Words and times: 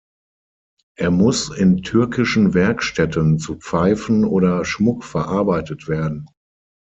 Er 0.97 1.11
muss 1.11 1.49
in 1.55 1.83
türkischen 1.83 2.55
Werkstätten 2.55 3.37
zu 3.37 3.57
Pfeifen 3.57 4.25
oder 4.25 4.65
Schmuck 4.65 5.03
verarbeitet 5.03 5.87
werden. 5.87 6.25